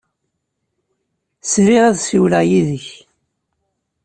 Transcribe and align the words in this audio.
Sriɣ 1.51 1.83
ad 1.85 1.97
ssiwleɣ 1.99 2.43
yid-k. 2.49 2.87